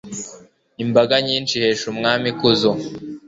[0.83, 2.71] imbaga nyinshi ihesha umwami ikuzo